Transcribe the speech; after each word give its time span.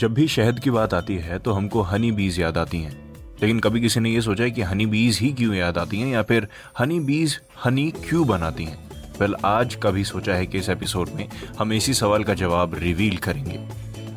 जब 0.00 0.12
भी 0.14 0.28
शहद 0.28 0.58
की 0.60 0.70
बात 0.70 0.94
आती 0.94 1.14
है 1.14 1.38
तो 1.38 1.52
हमको 1.52 1.80
हनी 1.82 2.12
बीज 2.12 2.38
याद 2.40 2.58
आती 2.58 2.78
हैं। 2.78 3.14
लेकिन 3.42 3.58
कभी 3.60 3.80
किसी 3.80 4.00
ने 4.00 4.10
ये 4.10 4.20
सोचा 4.20 4.44
है 4.44 4.50
कि 4.50 4.62
हनी 4.62 4.86
बीज 4.86 5.18
ही 5.18 5.28
क्यों 5.32 5.54
याद 5.54 5.78
आती 5.78 6.00
हैं, 6.00 6.06
या 6.06 6.22
फिर 6.22 6.46
हनी 6.78 7.00
बीज 7.00 7.40
हनी 7.64 7.90
क्यों 7.90 8.26
बनाती 8.26 8.64
हैं? 8.64 8.78
वेल, 9.20 9.34
आज 9.44 9.76
कभी 9.82 10.04
सोचा 10.04 10.34
है 10.34 10.46
कि 10.46 10.58
इस 10.58 10.68
एपिसोड 10.68 11.08
में 11.14 11.28
हम 11.58 11.72
इसी 11.72 11.94
सवाल 11.94 12.24
का 12.24 12.34
जवाब 12.34 12.74
रिवील 12.74 13.16
करेंगे। 13.16 13.60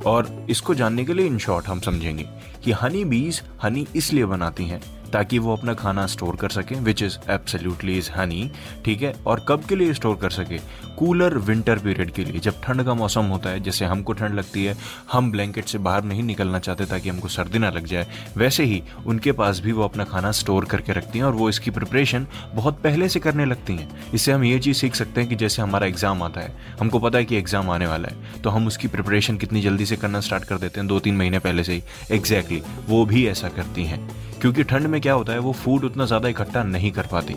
और 0.05 0.47
इसको 0.49 0.75
जानने 0.75 1.05
के 1.05 1.13
लिए 1.13 1.25
इन 1.25 1.37
शॉर्ट 1.37 1.67
हम 1.67 1.79
समझेंगे 1.79 2.25
कि 2.63 2.71
हनी 2.71 3.05
बीज 3.05 3.41
हनी 3.63 3.87
इसलिए 3.95 4.25
बनाती 4.25 4.65
हैं 4.65 4.81
ताकि 5.13 5.39
वो 5.39 5.55
अपना 5.55 5.73
खाना 5.73 6.05
स्टोर 6.07 6.35
कर 6.35 6.49
सकें 6.49 6.75
which 6.81 7.01
is 7.03 7.17
absolutely 7.31 7.97
is 7.97 8.09
honey 8.11 8.49
ठीक 8.85 9.01
है? 9.01 9.13
और 9.27 9.45
कब 9.47 9.63
के 9.65 9.75
लिए 9.75 9.93
स्टोर 9.93 10.15
कर 10.15 10.29
सके? 10.31 10.57
कूलर 10.97 11.37
विंटर 11.39 11.79
पीरियड 11.79 12.11
के 12.11 12.23
लिए। 12.25 12.39
जब 12.39 12.61
ठंड 12.63 12.83
का 12.83 12.93
मौसम 12.93 13.25
होता 13.25 13.49
है 13.49 13.59
जैसे 13.59 13.85
हमको 13.85 14.13
ठंड 14.13 14.35
लगती 14.35 14.63
है 14.65 14.75
हम 15.11 15.31
ब्लैंकेट 15.31 15.65
से 15.65 15.77
बाहर 15.79 16.03
नहीं 16.03 16.23
निकलना 16.23 16.59
चाहते 16.59 16.85
ताकि 16.85 17.09
हमको 17.09 17.27
सर्दी 17.27 17.59
ना 17.59 17.69
लग 17.69 17.85
जाए। 17.85 18.07
वैसे 18.37 18.63
ही 18.63 18.81
उनके 19.05 19.31
पास 19.33 19.59
भी 19.59 19.71
वो 19.71 19.83
अपना 19.83 20.03
खाना 20.05 20.31
स्टोर 20.33 20.65
करके 20.65 20.93
रखती 20.93 21.19
हैं 21.19 21.25
और 21.25 21.33
वो 21.33 21.49
इसकी 21.49 21.71
प्रिपरेशन 21.71 22.27
बहुत 22.55 22.81
पहले 22.83 23.09
से 23.09 23.19
करने 23.19 23.45
लगती 23.45 23.75
हैं। 23.75 24.11
इससे 24.13 24.31
हम 24.31 24.43
ये 24.43 24.59
चीज़ 24.59 24.77
सीख 24.77 24.95
सकते 24.95 25.21
हैं 25.21 25.29
कि 25.29 25.35
जैसे 25.35 25.61
हमारा 25.61 25.87
एग्ज़ाम 25.87 26.23
आता 26.23 26.41
है 26.41 26.55
हमको 26.79 26.99
पता 26.99 27.17
है 27.17 27.25
कि 27.25 27.37
एग्ज़ाम 27.37 27.69
आने 27.69 27.87
वाला 27.87 28.09
है 28.09 28.41
तो 28.41 28.49
हम 28.49 28.67
उसकी 28.67 28.87
प्रिपरेशन 28.87 29.37
कितनी 29.37 29.61
जल्दी 29.61 29.85
से 29.85 29.95
करना 29.95 30.19
स्टार्ट 30.19 30.43
कर 30.43 30.57
देते 30.57 30.79
हैं 30.79 30.87
दो 30.87 30.99
तीन 30.99 31.17
महीने 31.17 31.39
पहले 31.39 31.63
से 31.63 31.73
ही। 31.73 31.83
एग्जैक्टली 32.11 32.59
exactly, 32.59 32.89
वो 32.89 33.05
भी 33.05 33.25
ऐसा 33.27 33.49
करती 33.49 33.85
हैं। 33.85 34.07
क्योंकि 34.41 34.63
ठंड 34.63 34.87
में 34.87 34.99
क्या 35.03 35.13
होता 35.13 35.33
है, 35.33 35.39
वो 35.39 35.51
फ़ूड 35.51 35.83
उतना 35.83 36.05
ज़्यादा 36.05 36.29
इकट्ठा 36.29 36.63
नहीं 36.63 36.91
कर 36.91 37.07
पाती। 37.07 37.35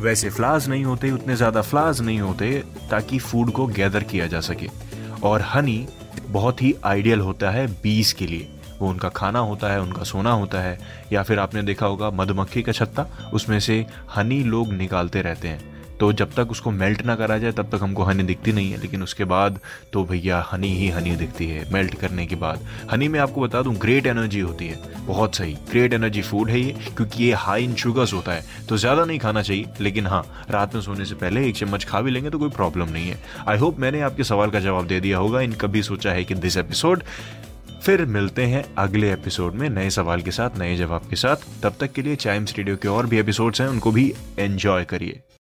वैसे 0.00 0.30
फ्लाज 0.30 0.68
नहीं 0.68 0.84
होते, 0.84 1.10
उतने 1.10 1.36
ज़्यादा 1.36 1.62
फ्लाज 1.62 2.00
नहीं 2.00 2.20
होते, 2.20 2.64
ताकि 2.90 3.18
फ़ूड 3.18 3.50
को 3.50 3.66
गैदर 3.66 4.02
किया 4.02 4.26
जा 4.26 4.40
सके। 4.40 4.68
और 5.22 5.42
हनी 5.42 5.86
बहुत 6.28 6.62
ही 6.62 6.74
आइडियल 6.84 7.20
होता 7.20 7.50
है 7.50 7.66
बीस 7.82 8.12
के 8.12 8.26
लिए। 8.26 8.48
वो 8.80 8.88
उनका 8.88 9.08
खाना 9.08 9.38
होता 9.38 9.68
है, 9.68 9.80
उनका 9.80 10.02
सोना 10.02 10.32
होता 10.32 10.60
है, 10.60 10.78
या 11.12 11.22
फिर 11.22 11.38
आपने 11.38 11.62
देखा 11.62 11.86
होगा, 11.86 12.10
मधुमक्खी 12.10 12.62
का 12.62 12.72
छत्ता, 12.72 13.06
उसमें 13.32 13.60
से 13.60 13.86
हनी 14.16 14.42
लोग 14.44 14.72
निकालते 14.72 15.22
रहते 15.22 15.48
हैं। 15.48 15.77
तो 16.00 16.12
जब 16.12 16.32
तक 16.32 16.50
उसको 16.50 16.70
मेल्ट 16.70 17.04
ना 17.06 17.14
करा 17.16 17.38
जाए, 17.38 17.52
तब 17.52 17.70
तक 17.70 17.82
हमको 17.82 18.02
हनी 18.02 18.22
दिखती 18.22 18.52
नहीं 18.52 18.70
है। 18.70 18.80
लेकिन 18.80 19.02
उसके 19.02 19.24
बाद 19.24 19.58
तो 19.92 20.04
भैया 20.04 20.44
हनी 20.52 20.72
ही 20.74 20.88
हनी 20.88 21.14
दिखती 21.16 21.46
है 21.46 21.64
मेल्ट 21.72 21.94
करने 21.94 22.26
के 22.26 22.36
बाद। 22.36 22.66
हनी 22.90 23.08
में 23.08 23.18
आपको 23.20 23.40
बता 23.40 23.62
दूँ 23.62 23.74
ग्रेट 23.76 24.06
एनर्जी 24.06 24.40
होती 24.40 24.66
है। 24.66 25.06
बहुत 25.06 25.36
सही। 25.36 25.52
ग्रेट 25.70 25.92
एनर्जी 25.92 26.22
फ़ूड 26.22 26.50
है 26.50 26.60
ये, 26.60 26.72
क्योंकि 26.96 27.24
ये 27.24 27.32
हाई 27.34 27.64
इन 27.64 27.74
शुगर्स 27.74 28.12
होता 28.12 28.32
है। 28.32 28.66
तो 28.68 28.76
ज़्यादा 28.76 29.04
नहीं 29.04 29.18
खाना 29.18 29.42
चाहिए, 29.42 29.66
लेकिन 29.80 30.06
हाँ 30.06 30.22
रात 30.50 30.74
में 30.74 30.82
सोने 30.82 31.04
से 31.04 31.14
पहले 31.14 31.46
एक 31.48 31.56
चम्मच 31.56 31.84
खा 31.84 32.00
भी 32.00 32.10
लेंगे 32.10 32.30
तो 32.30 32.38
कोई 32.38 32.50
प्रॉब्लम 32.50 32.88
नहीं 32.88 33.08
है। 33.08 33.18
आई 33.48 33.58
होप 33.58 33.78
मैंने 33.78 34.00
आपके 34.00 34.24
सवाल 34.24 34.50
का 34.50 34.60
जवाब 34.60 34.86
दे 34.86 35.00
दिया 35.00 35.18
होगा। 35.18 35.40
इन 35.40 35.52
कभी 35.60 35.82
सोचा 35.82 36.12
है 36.12 36.24
कि 36.24 36.34
दिस 36.36 36.56
एपिसोड 36.56 37.02
फिर 37.82 38.04
मिलते 38.06 38.44
हैं 38.44 38.64
अगले 38.78 39.12
एपिसोड 39.12 39.54
में 39.54 39.68
नए 39.70 39.90
सवाल 39.90 40.22
के 40.22 40.30
साथ, 40.30 40.58
नए 40.58 40.76
जवाब 40.76 41.08
के 41.10 41.16
साथ। 41.16 41.62
तब 41.62 41.76
तक 41.80 41.92
के 41.92 42.02
लिए 42.02 42.16
चाइम्स 42.16 42.56
रेडियो 42.56 42.76
के 42.76 42.88
और 42.88 43.06
भी 43.06 43.18
एपिसोड्स 43.18 43.60
हैं, 43.60 43.68
उनको 43.68 43.92
भी 43.92 44.12
एंजॉय 44.38 44.84
करिए। 44.84 45.20